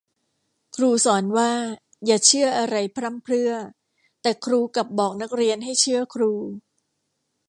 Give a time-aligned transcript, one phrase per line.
[0.75, 1.51] ครูสอนว่า
[2.05, 3.51] อย่าเชื่ออะไรพร่ำเพรื่อ
[4.21, 6.31] แต่ครูกลับบอกนักเรียนให้เชื่อครู